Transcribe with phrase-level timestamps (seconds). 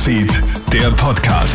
[0.00, 1.54] Newsfeed, der Podcast.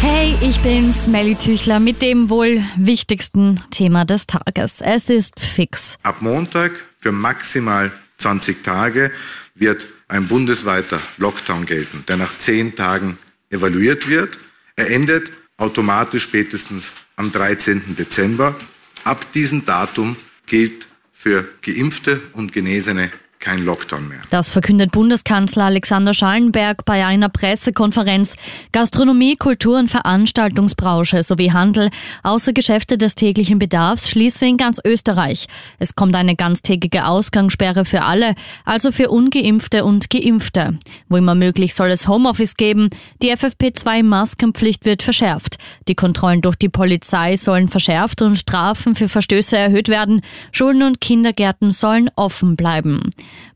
[0.00, 4.80] Hey, ich bin Smelly Tüchler mit dem wohl wichtigsten Thema des Tages.
[4.80, 5.96] Es ist fix.
[6.02, 9.12] Ab Montag für maximal 20 Tage
[9.54, 13.18] wird ein bundesweiter Lockdown gelten, der nach zehn Tagen
[13.50, 14.36] evaluiert wird.
[14.74, 17.94] Er endet automatisch spätestens am 13.
[17.96, 18.56] Dezember.
[19.04, 20.16] Ab diesem Datum
[20.46, 23.12] gilt für Geimpfte und Genesene
[23.44, 24.20] kein Lockdown mehr.
[24.30, 28.36] Das verkündet Bundeskanzler Alexander Schallenberg bei einer Pressekonferenz.
[28.72, 31.90] Gastronomie, Kultur und Veranstaltungsbranche sowie Handel
[32.22, 35.46] außer Geschäfte des täglichen Bedarfs schließen in ganz Österreich.
[35.78, 40.78] Es kommt eine ganztägige Ausgangssperre für alle, also für ungeimpfte und geimpfte.
[41.10, 42.88] Wo immer möglich soll es Homeoffice geben.
[43.22, 45.58] Die FFP2-Maskenpflicht wird verschärft.
[45.86, 50.22] Die Kontrollen durch die Polizei sollen verschärft und Strafen für Verstöße erhöht werden.
[50.50, 53.10] Schulen und Kindergärten sollen offen bleiben.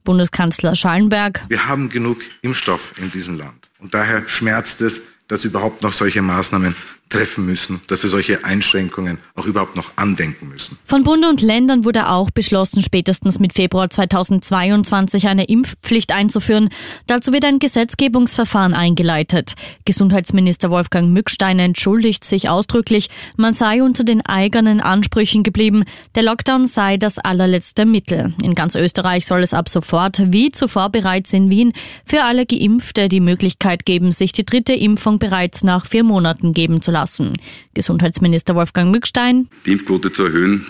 [0.05, 1.45] Bundeskanzler Schallenberg.
[1.49, 3.71] Wir haben genug Impfstoff in diesem Land.
[3.79, 6.75] Und daher schmerzt es, dass überhaupt noch solche Maßnahmen
[7.09, 10.79] treffen müssen, dass wir solche Einschränkungen auch überhaupt noch andenken müssen.
[10.85, 16.69] Von Bund und Ländern wurde auch beschlossen, spätestens mit Februar 2022 eine Impfpflicht einzuführen.
[17.07, 19.55] Dazu wird ein Gesetzgebungsverfahren eingeleitet.
[19.85, 25.85] Gesundheitsminister Wolfgang Mückstein entschuldigt sich ausdrücklich, man sei unter den eigenen Ansprüchen geblieben.
[26.15, 28.35] Der Lockdown sei das allerletzte Mittel.
[28.43, 31.73] In ganz Österreich soll es ab sofort, wie zuvor bereits in Wien,
[32.05, 36.83] für alle Geimpfte die Möglichkeit geben, sich die dritte Impfung bereits nach vier Monaten geben
[36.83, 37.35] zu lassen.
[37.75, 39.49] Gesundheitsminister Wolfgang Mückstein.
[39.67, 40.67] Die Impfquote zu erhöhen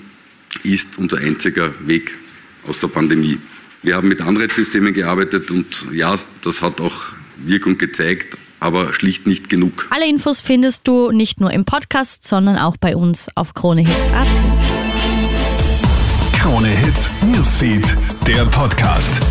[0.62, 2.12] ist unser einziger Weg
[2.66, 3.38] aus der Pandemie.
[3.82, 6.94] Wir haben mit Anreizsystemen gearbeitet und ja, das hat auch
[7.36, 9.86] Wirkung gezeigt, aber schlicht nicht genug.
[9.90, 14.26] Alle Infos findest du nicht nur im Podcast, sondern auch bei uns auf KroneHit.at.
[16.40, 19.22] KroneHit Newsfeed, der Podcast.